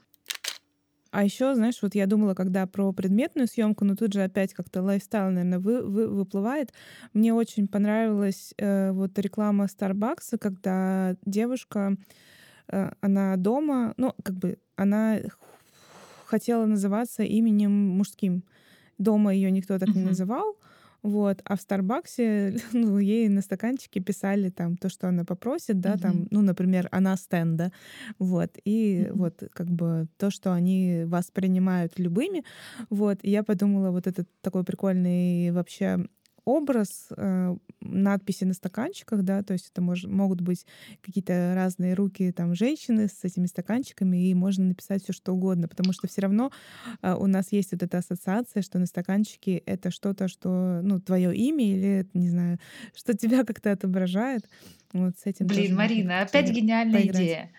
[1.14, 4.82] А еще, знаешь, вот я думала, когда про предметную съемку, но тут же опять как-то
[4.82, 6.72] лайфстайл, наверное, вы, вы, выплывает.
[7.12, 11.96] Мне очень понравилась э, вот реклама Starbucks, когда девушка,
[12.66, 15.20] э, она дома, ну, как бы она
[16.26, 18.42] хотела называться именем мужским.
[18.98, 20.56] Дома ее никто так не называл,
[21.04, 21.42] вот.
[21.44, 26.00] А в Старбаксе ну, ей на стаканчике писали там то, что она попросит, да, mm-hmm.
[26.00, 27.72] там, ну, например, она стенда.
[28.18, 28.50] Вот.
[28.64, 29.12] И mm-hmm.
[29.12, 32.42] вот как бы то, что они вас принимают любыми.
[32.88, 33.18] Вот.
[33.22, 36.06] И я подумала, вот этот такой прикольный вообще
[36.44, 40.66] образ, э, надписи на стаканчиках, да, то есть это мож, могут быть
[41.02, 45.92] какие-то разные руки там женщины с этими стаканчиками, и можно написать все что угодно, потому
[45.92, 46.50] что все равно
[47.02, 51.34] э, у нас есть вот эта ассоциация, что на стаканчике это что-то, что, ну, твое
[51.34, 52.58] имя или, не знаю,
[52.94, 54.48] что тебя как-то отображает.
[54.92, 55.46] Вот с этим.
[55.46, 57.16] Блин, Марина, опять гениальная поиграть.
[57.16, 57.50] идея.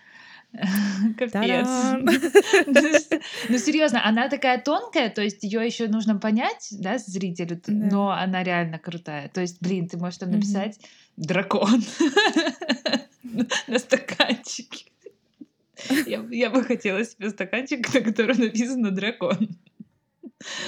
[1.18, 1.66] Капец.
[3.48, 8.42] Ну, серьезно, она такая тонкая, то есть ее еще нужно понять, да, зрителю, но она
[8.42, 9.28] реально крутая.
[9.28, 10.78] То есть, блин, ты можешь там написать
[11.16, 11.82] дракон
[13.66, 14.86] на стаканчике.
[16.06, 19.50] Я, я бы хотела себе стаканчик, на котором написано дракон.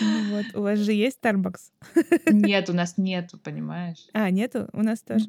[0.01, 1.73] Ну вот, у вас же есть Starbucks?
[2.27, 4.09] Нет, у нас нету, понимаешь?
[4.13, 4.69] А, нету?
[4.73, 5.27] У нас тоже.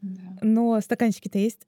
[0.00, 0.22] Да.
[0.42, 1.66] Но стаканчики-то есть.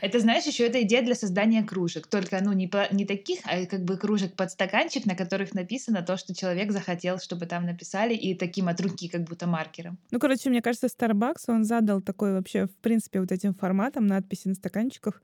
[0.00, 2.06] Это, знаешь, еще это идея для создания кружек.
[2.06, 6.02] Только, ну, не, по, не таких, а как бы кружек под стаканчик, на которых написано
[6.02, 9.98] то, что человек захотел, чтобы там написали, и таким от руки, как будто маркером.
[10.10, 14.48] Ну, короче, мне кажется, Starbucks, он задал такой вообще, в принципе, вот этим форматом надписи
[14.48, 15.22] на стаканчиках.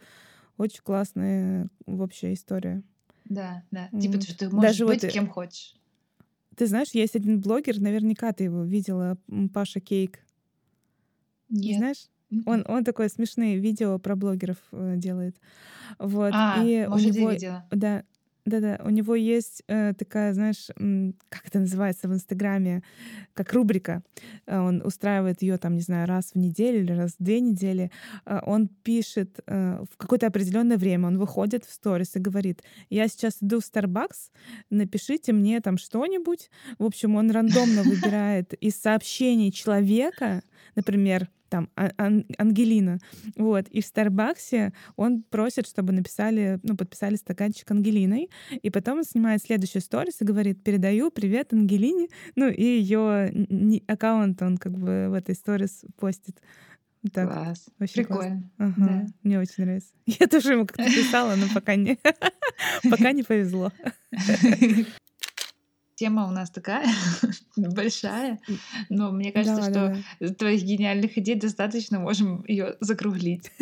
[0.59, 2.83] Очень классная вообще история.
[3.25, 3.89] Да, да.
[3.93, 4.01] Mm.
[4.01, 5.75] Типа, что ты можешь Даже быть вот кем хочешь.
[6.57, 9.17] Ты знаешь, есть один блогер, наверняка ты его видела,
[9.55, 10.21] Паша Кейк.
[11.49, 11.63] Нет.
[11.63, 11.95] Не
[12.47, 15.37] Он, он такое смешные видео про блогеров э, делает.
[15.99, 16.33] Вот.
[16.35, 17.65] А, и может, у него, видела.
[17.71, 18.05] Да,
[18.45, 20.67] да-да, у него есть э, такая, знаешь,
[21.29, 22.83] как это называется в Инстаграме,
[23.35, 24.03] как рубрика.
[24.47, 27.93] Э, он устраивает ее там, не знаю, раз в неделю или раз в две недели.
[28.27, 33.07] Э, он пишет э, в какое-то определенное время, он выходит в сторис и говорит, я
[33.07, 34.33] сейчас иду в Starbucks,
[34.71, 36.51] напишите мне там что-нибудь.
[36.81, 40.43] В общем, он рандомно выбирает из сообщений человека,
[40.75, 42.99] например, там Ан Ангелина.
[43.37, 43.69] Вот.
[43.69, 48.31] И в Старбаксе он просит, чтобы написали, ну, подписали стаканчик Ангелиной.
[48.63, 52.09] И потом он снимает следующую сторис и говорит, передаю привет Ангелине.
[52.37, 56.41] Ну, и ее аккаунт он как бы в этой сторис постит.
[57.13, 57.67] Так, Класс.
[57.79, 57.95] вообще.
[58.05, 58.51] Прикольно.
[58.59, 59.07] Ага, Да.
[59.25, 59.91] мне очень нравится.
[60.07, 61.99] Я тоже ему как-то писала, но пока не,
[62.91, 63.73] пока не повезло.
[66.03, 66.85] Тема у нас такая
[67.57, 68.41] большая,
[68.89, 70.35] но мне кажется, Да, что да.
[70.35, 73.53] твоих гениальных идей достаточно, можем ее закруглить.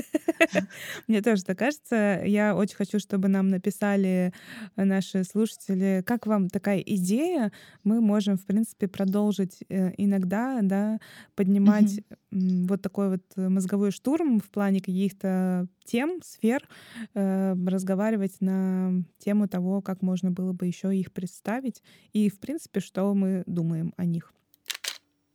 [1.06, 2.22] Мне тоже так кажется.
[2.24, 4.32] Я очень хочу, чтобы нам написали
[4.76, 7.52] э, наши слушатели, как вам такая идея.
[7.84, 10.98] Мы можем, в принципе, продолжить э, иногда, да,
[11.34, 12.00] поднимать
[12.30, 16.68] вот такой вот э, мозговой штурм в плане каких-то тем, сфер,
[17.14, 22.80] э, разговаривать на тему того, как можно было бы еще их представить и, в принципе,
[22.80, 24.32] что мы думаем о них.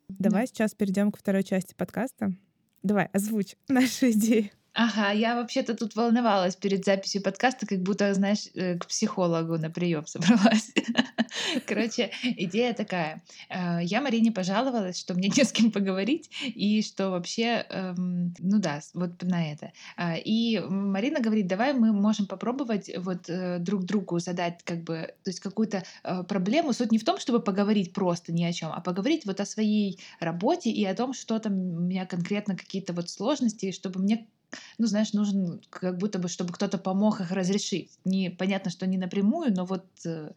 [0.08, 0.30] Да.
[0.30, 2.34] Давай сейчас перейдем к второй части подкаста.
[2.84, 4.50] Давай, озвучь нашу идею.
[4.78, 9.70] Ага, я вообще-то тут волновалась перед записью подкаста, как будто, знаешь, э, к психологу на
[9.70, 10.74] прием собралась.
[11.66, 13.24] Короче, идея такая.
[13.50, 18.60] Э, Я Марине пожаловалась, что мне не с кем поговорить, и что вообще, эм, ну
[18.60, 19.72] да, вот на это.
[19.96, 25.14] А, И Марина говорит, давай мы можем попробовать вот э, друг другу задать как бы,
[25.24, 25.84] то есть какую-то
[26.28, 26.74] проблему.
[26.74, 30.02] Суть не в том, чтобы поговорить просто ни о чем, а поговорить вот о своей
[30.20, 34.28] работе и о том, что там у меня конкретно какие-то вот сложности, чтобы мне
[34.78, 37.92] ну, знаешь, нужен как будто бы, чтобы кто-то помог их разрешить.
[38.06, 40.32] Не, понятно, что не напрямую, но вот, э,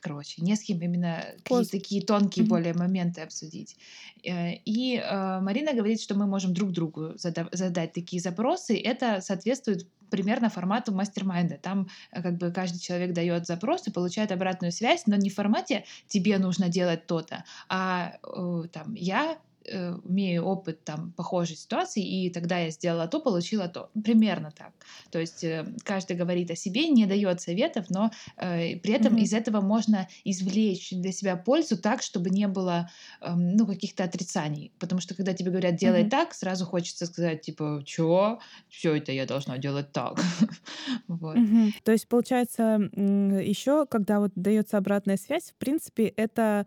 [0.00, 3.76] короче, не с кем именно какие-то такие тонкие более моменты обсудить.
[4.24, 8.78] Э, И э, Марина говорит, что мы можем друг другу зада- задать такие запросы.
[8.78, 11.58] Это соответствует примерно формату мастер-майнда.
[11.58, 15.84] Там как бы каждый человек дает запрос и получает обратную связь, но не в формате
[16.06, 19.38] «тебе нужно делать то-то», а э, там «я
[19.70, 23.90] э, имею опыт там похожей ситуации, и тогда я сделала то, получила то.
[24.04, 24.72] Примерно так.
[25.10, 29.16] То есть э, каждый говорит о себе, не дает советов, но э, при этом Мгм.
[29.16, 34.72] из этого можно извлечь для себя пользу так, чтобы не было эм, ну, каких-то отрицаний.
[34.78, 36.08] Потому что когда тебе говорят делай Мгм.
[36.08, 40.20] так, сразу хочется сказать типа чё, все это я должна делать так.
[41.08, 41.42] Вот.
[41.84, 46.66] То есть, получается, еще, когда вот дается обратная связь, в принципе, это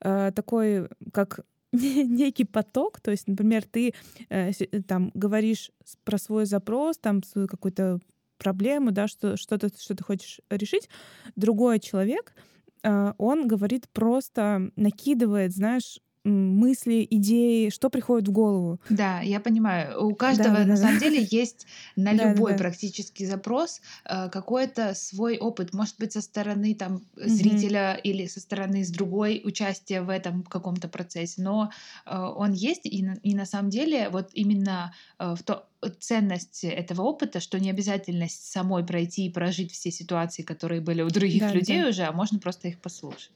[0.00, 1.40] э, такой, как
[2.08, 3.00] некий поток.
[3.00, 3.94] То есть, например, ты
[4.28, 5.70] э, э, там говоришь
[6.04, 8.00] про свой запрос, там свою какую-то
[8.38, 10.88] проблему, да, что что-то, что ты хочешь решить.
[11.36, 12.34] Другой человек,
[12.82, 18.80] э, он говорит просто, накидывает, знаешь, мысли, идеи, что приходит в голову.
[18.88, 20.04] Да, я понимаю.
[20.06, 20.76] У каждого Да, на да.
[20.76, 22.58] самом деле есть на Да, любой да.
[22.58, 25.72] практически запрос э, какой-то свой опыт.
[25.74, 27.28] Может быть, со стороны там Мгм.
[27.28, 31.42] зрителя или со стороны с другой участия в этом каком-то процессе.
[31.42, 31.70] Но
[32.06, 35.68] э, он есть, и на, и на самом деле вот именно э, в то
[36.00, 41.08] ценность этого опыта, что не обязательно самой пройти и прожить все ситуации, которые были у
[41.08, 41.88] других Да, людей да.
[41.88, 43.32] уже, а можно просто их послушать.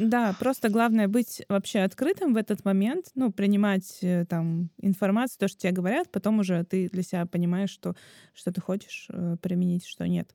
[0.00, 5.48] Да, просто главное быть вообще открытым в этот момент, ну, принимать э, там информацию, то,
[5.48, 7.94] что тебе говорят, потом уже ты для себя понимаешь, что,
[8.32, 10.34] что ты хочешь э, применить, что нет.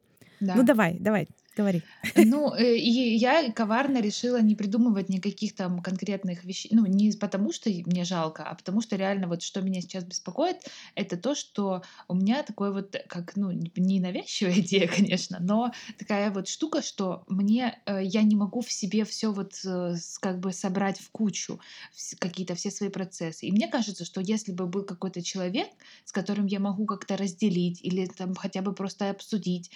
[0.53, 0.65] Ну, Да.
[0.65, 1.81] давай, давай, говори.
[2.15, 6.69] Ну, э, и я коварно решила не придумывать никаких там конкретных вещей.
[6.73, 10.57] Ну, не потому, что мне жалко, а потому что реально вот что меня сейчас беспокоит,
[10.95, 16.31] это то, что у меня такой вот, как, ну, не навязчивая идея, конечно, но такая
[16.31, 20.51] вот штука, что мне, э, я не могу в себе все вот э, как бы
[20.51, 21.59] собрать в кучу,
[22.19, 23.45] какие-то все свои процессы.
[23.45, 25.67] И мне кажется, что если бы был какой-то человек,
[26.03, 29.71] с которым я могу как-то разделить или там хотя бы просто обсудить,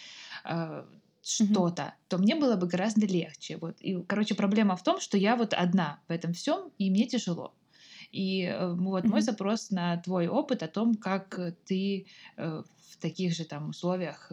[1.21, 3.57] что-то, то мне было бы гораздо легче.
[3.57, 3.81] Вот.
[3.81, 7.55] И, короче, проблема в том, что я вот одна в этом всем, и мне тяжело.
[8.11, 9.21] И э, вот мой Мгм.
[9.21, 14.31] запрос на твой опыт о том, как э, ты э, в таких же там условиях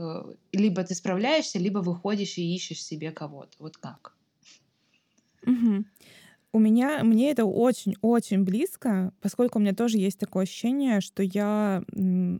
[0.53, 3.57] либо ты справляешься, либо выходишь и ищешь себе кого-то.
[3.59, 4.17] Вот как?
[5.47, 5.85] Мгм.
[6.53, 11.83] У меня, мне это очень-очень близко, поскольку у меня тоже есть такое ощущение, что я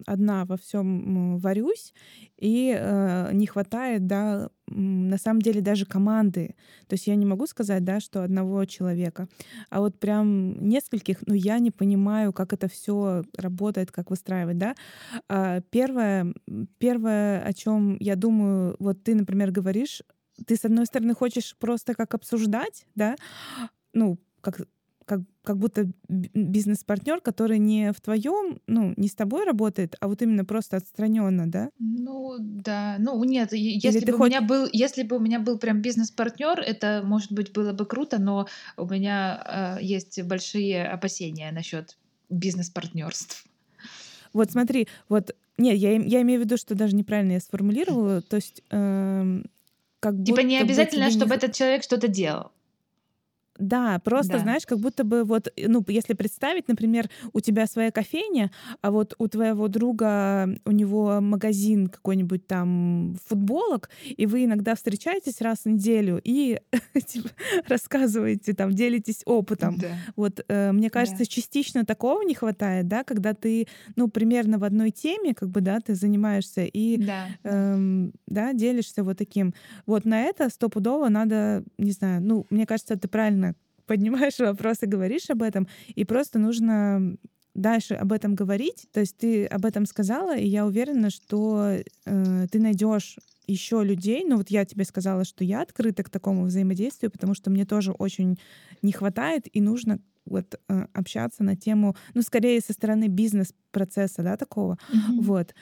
[0.07, 1.93] одна во всем варюсь,
[2.39, 6.55] и э, не хватает, да, на самом деле даже команды.
[6.89, 9.29] То есть я не могу сказать, да, что одного человека,
[9.69, 14.75] а вот прям нескольких, но я не понимаю, как это все работает, как выстраивать, да.
[15.29, 16.33] А, Первое,
[16.79, 20.03] первое, о чем я думаю, вот ты, например, говоришь,
[20.47, 23.17] ты, с одной стороны, хочешь просто как обсуждать, да,
[23.97, 24.61] ну, как,
[25.05, 30.23] как, как будто бизнес-партнер, который не в твоем, ну, не с тобой работает, а вот
[30.23, 31.71] именно просто отстраненно, да?
[31.79, 34.31] Ну да, ну нет, Или если ты бы у хоть...
[34.31, 38.21] меня был, если бы у меня был прям бизнес-партнер, это может быть было бы круто,
[38.21, 41.97] но у меня э, есть большие опасения насчет
[42.29, 43.47] бизнес-партнерств.
[44.33, 48.37] Вот смотри, вот, нет, я, я имею в виду, что даже неправильно я сформулировала, то
[48.37, 49.47] есть эм,
[50.01, 52.51] как Типа не обязательно, не чтобы этот человек что-то делал.
[53.59, 54.39] Да, просто, Да.
[54.41, 58.51] знаешь, как будто бы вот, э, ну, если представить, например, у тебя своя кофейня,
[58.83, 65.41] а вот у твоего друга, у него магазин какой-нибудь там футболок, и вы иногда встречаетесь
[65.41, 66.61] раз в неделю и
[67.07, 67.31] типа,
[67.69, 69.77] рассказываете, там, делитесь опытом.
[69.79, 69.89] Да.
[70.17, 71.25] Вот, э, мне кажется, Да.
[71.27, 73.67] частично такого не хватает, да, когда ты,
[73.97, 77.27] ну, примерно в одной теме, как бы, да, ты занимаешься и, Да.
[77.45, 79.55] Эм, да, делишься вот таким.
[79.87, 83.46] Вот на это стопудово надо, не знаю, ну, мне кажется, ты правильно
[83.87, 87.17] поднимаешь вопрос и говоришь об этом, и просто нужно
[87.55, 88.87] дальше об этом говорить.
[88.93, 94.25] То есть ты об этом сказала, и я уверена, что э, ты найдешь еще людей.
[94.27, 97.93] Ну вот я тебе сказала, что я открыта к такому взаимодействию, потому что мне тоже
[97.93, 98.39] очень
[98.83, 104.37] не хватает, и нужно вот э, общаться на тему, ну скорее со стороны бизнес-процесса, да,
[104.37, 104.79] такого.
[104.93, 105.21] Мгм.
[105.23, 105.55] Вот.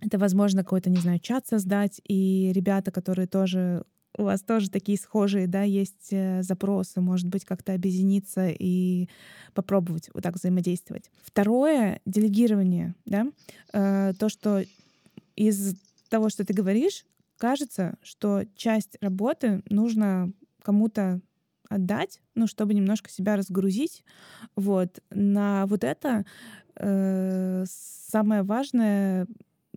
[0.00, 3.84] Это, возможно, какой-то, не знаю, чат создать, и ребята, которые тоже
[4.18, 9.08] у вас тоже такие схожие, да, есть э, запросы, может быть, как-то объединиться и
[9.54, 11.10] попробовать вот так взаимодействовать.
[11.22, 13.26] Второе— делегирование, да,
[13.72, 14.64] Э, то, что
[15.36, 15.74] из
[16.08, 17.04] того, что ты говоришь,
[17.36, 21.20] кажется, что часть работы нужно кому-то
[21.68, 24.04] отдать, ну, чтобы немножко себя разгрузить.
[24.56, 25.00] Вот.
[25.10, 26.26] На вот это
[26.74, 29.26] э, самое важное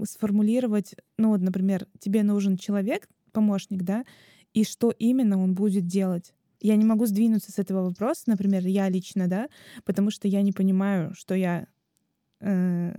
[0.04, 4.06] сформулировать, ну, вот, например, тебе нужен человек, помощник, да,
[4.54, 6.34] и что именно он будет делать.
[6.62, 9.50] Я не могу сдвинуться с этого вопроса, например, я лично, да,
[9.86, 11.68] потому что я не понимаю, что я,
[12.42, 12.94] э,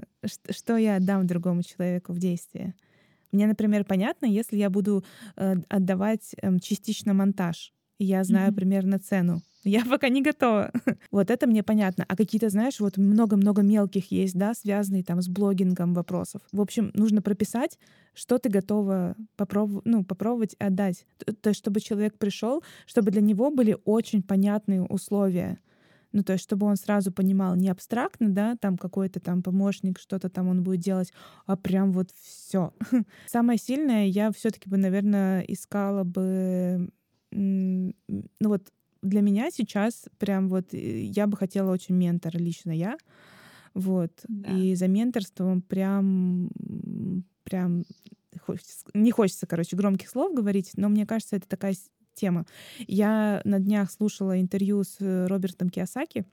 [0.51, 2.75] что я отдам другому человеку в действие.
[3.33, 5.05] Мне, например, понятно, если я буду
[5.37, 8.57] э, отдавать эм, частично монтаж, и я знаю Мгм.
[8.57, 9.43] примерно цену.
[9.65, 10.71] Я пока не готова.
[11.11, 12.05] Вот это мне понятно.
[12.09, 16.43] А какие-то, знаешь, вот много-много мелких есть, да, связанные там с блогингом вопросов.
[16.53, 17.79] В общем, нужно прописать,
[18.15, 21.07] что ты готова попробовать, ну, попробовать отдать.
[21.41, 25.59] То есть, чтобы человек пришел, чтобы для него были очень понятные условия.
[26.13, 30.29] Ну, то есть, чтобы он сразу понимал не абстрактно, да, там какой-то там помощник, что-то
[30.29, 31.13] там он будет делать,
[31.47, 32.73] а прям вот все.
[33.27, 36.89] Самое сильное я все-таки бы, наверное, искала бы,
[37.33, 37.93] ну
[38.41, 38.69] вот
[39.05, 42.97] для меня сейчас прям вот э, я бы хотела очень ментора лично я,
[43.75, 44.13] вот.
[44.29, 44.51] Да.
[44.51, 46.51] И за менторством прям,
[47.45, 47.85] прям
[48.41, 51.75] хочется- не хочется, короче, громких слов говорить, но мне кажется, это такая
[52.15, 52.47] тема.
[52.87, 56.25] Я на днях слушала интервью с э, Робертом Киосаки,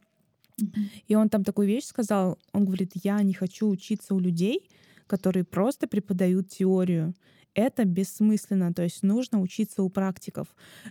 [1.08, 2.38] и он там такую вещь сказал.
[2.54, 4.70] Он говорит, я не хочу учиться у людей,
[5.08, 7.14] которые просто преподают теорию.
[7.54, 10.48] Это бессмысленно, то есть нужно учиться у практиков.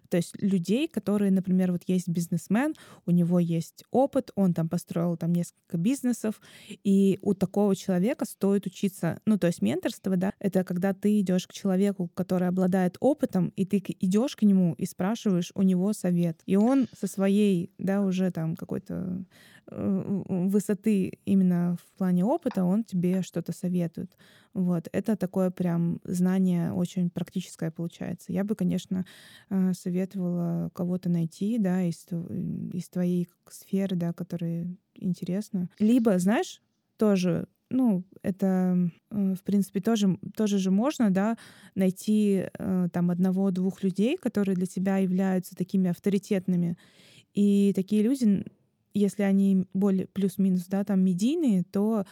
[0.09, 2.75] То есть людей, которые, например, вот есть бизнесмен,
[3.07, 6.41] у него есть опыт, он там построил там несколько бизнесов,
[6.85, 9.21] и у такого человека стоит учиться.
[9.25, 13.65] Ну, то есть менторство, да, это когда ты идешь к человеку, который обладает опытом, и
[13.65, 16.41] ты идешь к нему и спрашиваешь у него совет.
[16.45, 19.25] И он со своей, да, уже там какой-то
[19.71, 24.17] высоты именно в плане опыта, он тебе что-то советует.
[24.53, 24.89] Вот.
[24.93, 28.33] Это такое прям знание очень практическое получается.
[28.33, 29.07] Я бы, конечно,
[29.49, 32.07] э, советовала кого-то найти, да, из,
[32.73, 35.69] из твоей сферы, да, которые интересно.
[35.79, 36.61] Либо, знаешь,
[36.97, 41.39] тоже ну, это, э, в принципе, тоже, тоже же можно, да,
[41.77, 46.77] найти э, там одного-двух людей, которые для тебя являются такими авторитетными.
[47.33, 48.45] И такие люди,
[48.95, 52.05] если они более плюс-минус, да, там медийные, то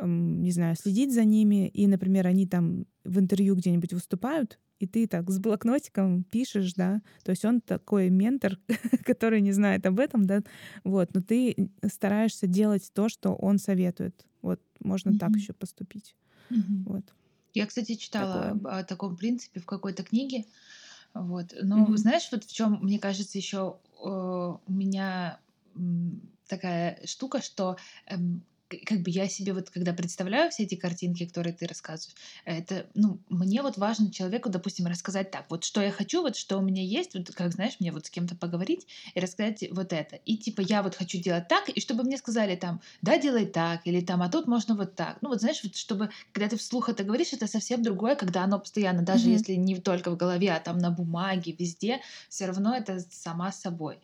[0.00, 5.06] не знаю, следить за ними, и, например, они там в интервью где-нибудь выступают, и ты
[5.06, 8.58] так с блокнотиком пишешь, да, то есть он такой ментор,
[9.04, 10.42] который не знает об этом, да,
[10.82, 14.26] вот, но ты стараешься делать то, что он советует.
[14.42, 15.38] Вот, можно так Мгм.
[15.38, 16.16] еще поступить.
[16.50, 16.86] Мгм.
[16.86, 17.14] Вот.
[17.54, 18.60] Я, кстати, читала Такое.
[18.64, 20.46] о таком принципе в какой-то книге.
[21.14, 21.54] Вот.
[21.62, 21.96] Но Мгм.
[21.96, 25.40] знаешь, вот в чем, мне кажется, еще у меня
[26.48, 28.44] такая штука, что эм,
[28.84, 33.20] как бы я себе вот, когда представляю все эти картинки, которые ты рассказываешь, это, ну,
[33.28, 36.82] мне вот важно человеку, допустим, рассказать так, вот что я хочу, вот что у меня
[36.82, 40.16] есть, вот как, знаешь, мне вот с кем-то поговорить и рассказать вот это.
[40.16, 43.86] И типа я вот хочу делать так, и чтобы мне сказали там, да, делай так,
[43.86, 45.18] или там, а тут можно вот так.
[45.22, 48.58] Ну вот знаешь, вот чтобы, когда ты вслух это говоришь, это совсем другое, когда оно
[48.58, 49.30] постоянно, даже Мгм.
[49.30, 54.00] если не только в голове, а там на бумаге, везде, все равно это сама собой.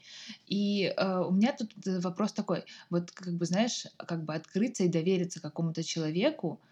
[0.46, 4.84] И э, у меня тут э, вопрос такой, вот как бы, знаешь, как бы открыться
[4.84, 6.62] и довериться какому-то человеку,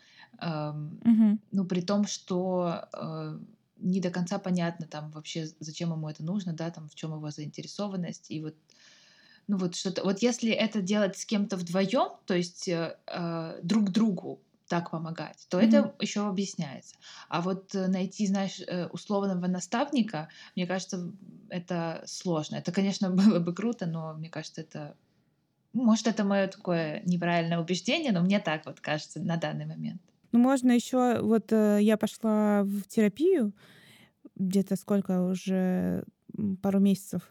[0.40, 1.38] эм, Мгм.
[1.50, 3.38] ну, при том, что э,
[3.76, 7.30] не до конца понятно там вообще, зачем ему это нужно, да, там в чем его
[7.30, 8.56] заинтересованность, и вот
[9.46, 10.04] ну вот что-то.
[10.04, 15.46] Вот если это делать с кем-то вдвоем, то есть э, э, друг другу так помогать,
[15.48, 15.88] то Мгм.
[15.88, 16.96] это еще объясняется.
[17.28, 21.12] А вот э, найти, знаешь, э, условного наставника, мне кажется,
[21.48, 22.56] это сложно.
[22.56, 24.96] Это, конечно, было бы круто, но мне кажется, это...
[25.84, 30.00] Может, это мое такое неправильное убеждение, но мне так вот кажется на данный момент.
[30.32, 33.54] Ну, можно еще, вот э, я пошла в терапию
[34.36, 36.04] где-то сколько уже
[36.62, 37.22] пару месяцев.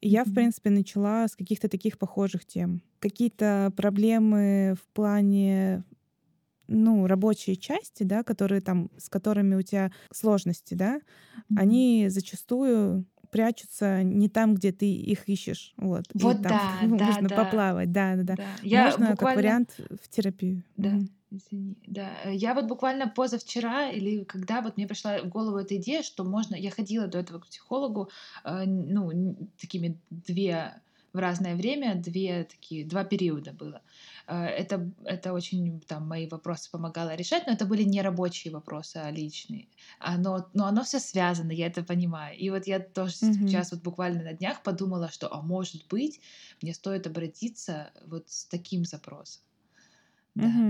[0.00, 2.82] И я, в принципе, начала с каких-то таких похожих тем.
[3.00, 5.84] Какие-то проблемы в плане
[6.68, 11.56] ну, рабочие части, да, которые там, с которыми у тебя сложности, да, mm-hmm.
[11.56, 15.74] они зачастую прячутся не там, где ты их ищешь.
[15.76, 18.36] Вот, вот и там да, можно да, поплавать, да, да, да.
[18.36, 18.46] да.
[18.62, 19.16] Я можно буквально...
[19.16, 19.70] как вариант
[20.02, 20.62] в терапию.
[20.76, 20.98] Да.
[21.30, 21.76] Извини.
[21.86, 26.24] Да, я вот буквально позавчера или когда вот мне пришла в голову эта идея, что
[26.24, 26.54] можно...
[26.54, 28.08] Я ходила до этого к психологу,
[28.44, 30.80] э, ну, такими две
[31.18, 33.82] в разное время, две такие, два периода было.
[34.26, 38.96] Э, Это, это очень там мои вопросы помогало решать, но это были не рабочие вопросы,
[38.98, 39.68] а личные.
[39.98, 42.36] Оно, но оно все связано, я это понимаю.
[42.38, 43.62] И вот я тоже Мгм.
[43.62, 46.20] сейчас вот буквально на днях подумала, что, а может быть,
[46.62, 49.42] мне стоит обратиться вот с таким запросом.
[50.34, 50.62] Да.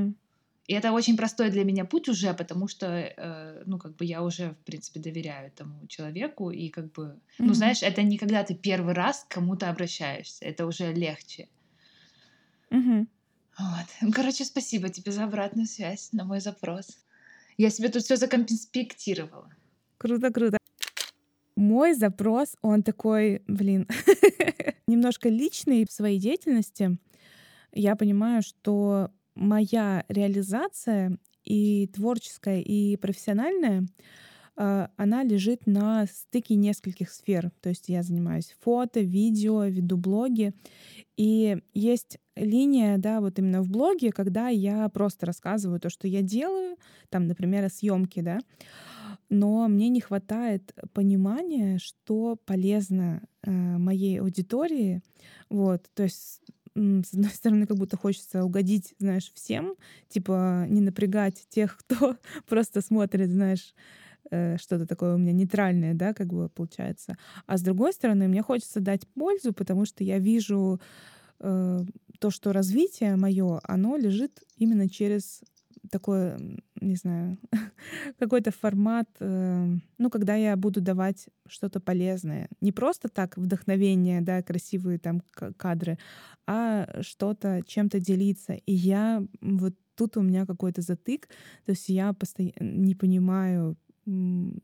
[0.69, 4.23] И это очень простой для меня путь уже, потому что, э, ну, как бы я
[4.23, 7.55] уже, в принципе, доверяю этому человеку, и как бы, ну, Мгм.
[7.55, 11.49] знаешь, это не когда ты первый раз к кому-то обращаешься, это уже легче.
[12.71, 13.09] Мгм.
[13.59, 13.87] Вот.
[14.03, 16.99] Ну, короче, спасибо тебе за обратную связь на мой запрос.
[17.57, 19.51] Я себе тут все законспектировала.
[19.97, 20.59] Круто, круто.
[21.57, 23.89] Мой запрос, он такой, блин,
[24.87, 26.99] немножко личный в своей деятельности.
[27.73, 33.86] Я понимаю, что моя реализация и творческая, и профессиональная,
[34.57, 37.53] а, она лежит на стыке нескольких сфер.
[37.61, 40.53] То есть я занимаюсь фото, видео, веду блоги.
[41.16, 46.22] И есть линия, да, вот именно в блоге, когда я просто рассказываю то, что я
[46.22, 46.76] делаю,
[47.09, 48.41] там, например, о съемке, да,
[49.30, 55.03] но мне не хватает понимания, что полезно э, моей аудитории.
[55.51, 56.43] Вот, то есть
[56.75, 59.75] с одной стороны, как будто хочется угодить, знаешь, всем,
[60.09, 62.16] типа не напрягать тех, кто
[62.49, 63.75] просто смотрит, знаешь,
[64.31, 67.16] э, что-то такое у меня нейтральное, да, как бы получается.
[67.47, 70.81] А с другой стороны, мне хочется дать пользу, потому что я вижу
[71.41, 71.85] э,
[72.19, 75.43] то, что развитие мое, оно лежит именно через
[75.91, 76.36] такой,
[76.80, 77.39] не знаю,
[78.18, 79.66] какой-то формат, э,
[79.99, 82.49] ну, когда я буду давать что-то полезное.
[82.61, 85.22] Не просто так вдохновение, да, красивые там
[85.57, 85.99] кадры,
[86.47, 88.55] а что-то, чем-то делиться.
[88.55, 91.28] И я вот тут у меня какой-то затык,
[91.66, 93.76] то есть я постоянно не понимаю,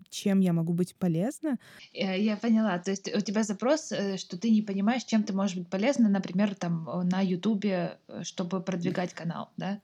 [0.08, 1.58] чем я могу быть полезна.
[1.92, 2.78] Э, Я поняла.
[2.78, 6.08] То есть у тебя запрос, э, что ты не понимаешь, чем ты можешь быть полезна,
[6.08, 9.80] например, там на Ютубе, чтобы продвигать канал, да?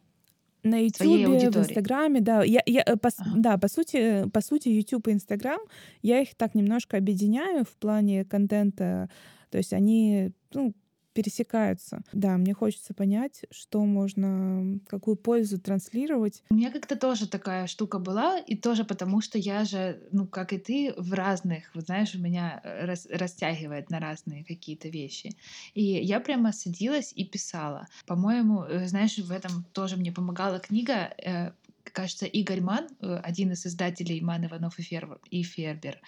[0.63, 1.61] На Ютубе, в.
[1.61, 2.43] Инстаграме, да.
[2.45, 3.31] Я, я, э, пос- Ага.
[3.37, 5.61] да, по сути, по сути, YouTube и Инстаграм,
[6.03, 9.09] я их так немножко объединяю в плане контента.
[9.51, 10.75] То есть они, ну,
[11.13, 12.03] пересекаются.
[12.13, 16.43] Да, мне хочется понять, что можно, какую пользу транслировать.
[16.51, 20.53] У меня как-то тоже такая штука была, и тоже потому, что я же, ну, как
[20.53, 25.37] и ты, в разных, вот знаешь, у меня э, рас- растягивает на разные какие-то вещи.
[25.75, 27.87] И я прямо садилась и писала.
[28.07, 31.53] По-моему, э, знаешь, в этом тоже мне помогала книга, э,
[31.85, 36.01] кажется, Игорь Ман, э, один из издателей Ман, Иванов и, Фербер, и Фербер,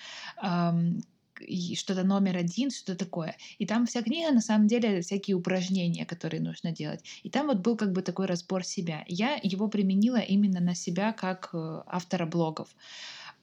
[1.75, 3.37] что-то номер один, что-то такое.
[3.59, 7.05] И там вся книга, на самом деле, всякие упражнения, которые нужно делать.
[7.23, 9.05] И там вот был как бы такой разбор себя.
[9.07, 12.69] Я его применила именно на себя как э, автора блогов.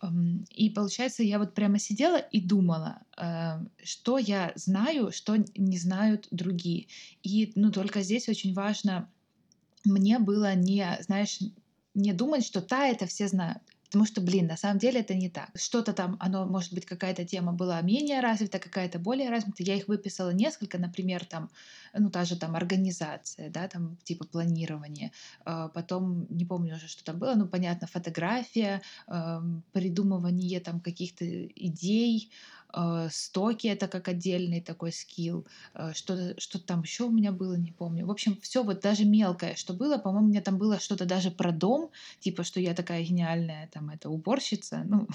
[0.01, 5.77] Ам, И получается, я вот прямо сидела и думала, э, что я знаю, что не
[5.77, 6.87] знают другие.
[7.23, 9.09] И ну, только здесь очень важно
[9.85, 11.39] мне было не, знаешь,
[11.93, 13.61] не думать, что та это все знают.
[13.89, 15.49] Потому что, блин, на самом деле это не так.
[15.55, 19.63] Что-то там, оно, может быть, какая-то тема была менее развита, какая-то более развита.
[19.63, 21.49] Я их выписала несколько, например, там,
[21.97, 25.11] ну, та же там организация, да, там, типа планирование.
[25.43, 28.81] А Потом, не помню уже, что там было, ну, понятно, фотография,
[29.71, 32.31] придумывание там каких-то идей,
[33.11, 37.71] стоки это как отдельный такой скилл, э, что-то что там еще у меня было, не
[37.71, 38.05] помню.
[38.05, 41.31] В общем, все вот даже мелкое, что было, по-моему, у меня там было что-то даже
[41.31, 45.07] про дом, типа, что я такая гениальная, там, это уборщица, ну,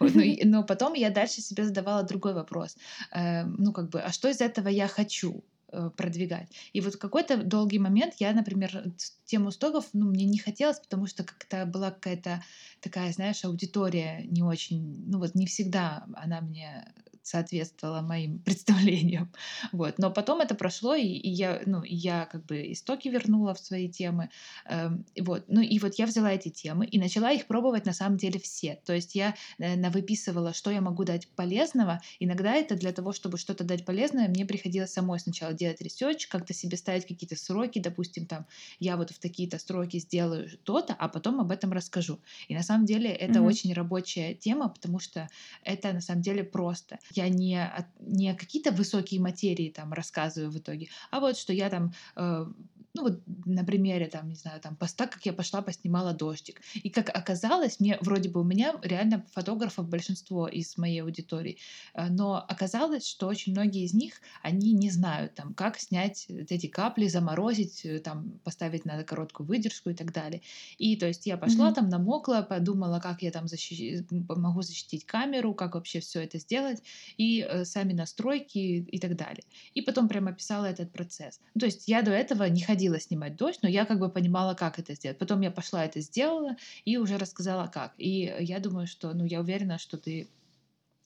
[0.44, 2.76] но потом я дальше себе задавала другой вопрос,
[3.10, 5.44] Э, ну, как бы, а что из этого я хочу?
[5.74, 6.48] Э, продвигать.
[6.72, 8.92] И вот какой-то долгий момент я, например,
[9.24, 12.42] тему стоков, ну, мне не хотелось, потому что как-то была какая-то
[12.80, 16.92] такая, знаешь, аудитория не очень, ну вот не всегда она мне
[17.24, 19.32] соответствовало моим представлениям.
[19.72, 19.98] Вот.
[19.98, 23.88] Но потом это прошло, и, и я, ну, я как бы истоки вернула в свои
[23.88, 24.30] темы.
[24.66, 25.44] Эм, вот.
[25.48, 28.78] Ну и вот я взяла эти темы и начала их пробовать на самом деле все.
[28.84, 32.00] То есть я э, выписывала, что я могу дать полезного.
[32.20, 36.52] Иногда это для того, чтобы что-то дать полезное, мне приходилось самой сначала делать research, как-то
[36.52, 38.46] себе ставить какие-то сроки, допустим, там,
[38.78, 42.20] я вот в такие-то сроки сделаю то-то, а потом об этом расскажу.
[42.48, 43.46] И на самом деле это mm-hmm.
[43.46, 45.28] очень рабочая тема, потому что
[45.62, 46.98] это на самом деле просто.
[47.14, 51.92] Я не, не какие-то высокие материи там рассказываю в итоге, а вот что я там
[52.16, 52.46] э,
[52.94, 56.60] ну вот на примере там, не знаю, там поста, как я пошла, поснимала дождик.
[56.74, 61.58] И как оказалось, мне вроде бы у меня реально фотографов большинство из моей аудитории,
[61.94, 66.68] э, но оказалось, что очень многие из них, они не знают там, как снять эти
[66.68, 70.42] капли, заморозить, э, там поставить на короткую выдержку и так далее.
[70.78, 71.74] И то есть я пошла mm-hmm.
[71.74, 74.06] там, намокла, подумала, как я там защи...
[74.10, 76.80] могу защитить камеру, как вообще все это сделать,
[77.16, 79.42] и э, сами настройки и так далее.
[79.74, 81.40] И потом прямо писала этот процесс.
[81.58, 84.54] То есть я до этого не ходила ходила снимать дождь, но я как бы понимала,
[84.54, 85.18] как это сделать.
[85.18, 87.94] Потом я пошла это сделала и уже рассказала, как.
[87.98, 90.28] И я думаю, что, ну, я уверена, что ты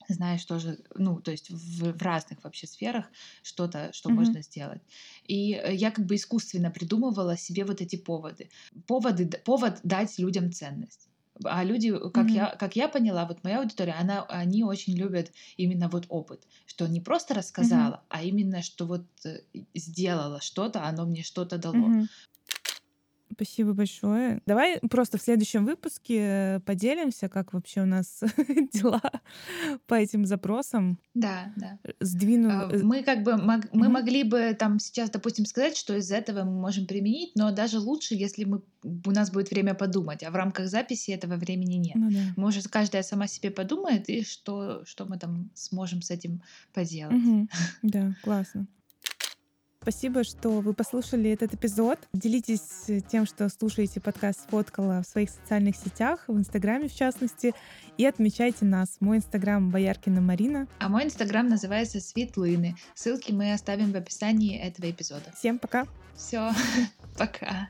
[0.09, 3.05] знаешь тоже, ну, то есть в, в разных вообще сферах
[3.43, 4.13] что-то, что mm-hmm.
[4.13, 4.81] можно сделать.
[5.27, 8.49] И э, я как бы искусственно придумывала себе вот эти поводы.
[8.87, 11.09] Поводы, повод дать людям ценность.
[11.43, 12.31] А люди, как, mm-hmm.
[12.31, 16.87] я, как я поняла, вот моя аудитория, она, они очень любят именно вот опыт, что
[16.87, 18.05] не просто рассказала, mm-hmm.
[18.09, 19.41] а именно, что вот э,
[19.73, 21.75] сделала что-то, оно мне что-то дало.
[21.75, 22.07] Mm-hmm.
[23.31, 24.41] Спасибо большое.
[24.45, 28.21] Давай просто в следующем выпуске поделимся, как вообще у нас
[28.73, 29.01] дела
[29.87, 30.97] по этим запросам.
[31.13, 31.77] Да, да.
[31.99, 32.49] Сдвину.
[32.49, 33.89] А, мы как бы мог, мы mm-hmm.
[33.89, 38.15] могли бы там сейчас, допустим, сказать, что из этого мы можем применить, но даже лучше,
[38.15, 41.95] если мы у нас будет время подумать, а в рамках записи этого времени нет.
[41.95, 42.33] Ну, да.
[42.35, 46.41] Может, каждая сама себе подумает и что что мы там сможем с этим
[46.73, 47.15] поделать.
[47.15, 47.47] Mm-hmm.
[47.83, 48.67] Да, классно.
[49.81, 51.99] Спасибо, что вы послушали этот эпизод.
[52.11, 57.55] Делитесь тем, что слушаете подкаст «Сфоткала» в своих социальных сетях, в Инстаграме в частности,
[57.97, 58.97] и отмечайте нас.
[58.99, 60.67] Мой Инстаграм— Бояркина Марина.
[60.79, 62.75] А мой Инстаграм называется Светлыны.
[62.93, 65.31] Ссылки мы оставим в описании этого эпизода.
[65.33, 65.85] Всем пока.
[66.13, 66.51] Все,
[67.17, 67.69] пока.